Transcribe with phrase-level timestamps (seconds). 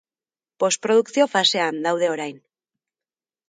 [0.63, 2.43] Postprodukzio fasean daude orain.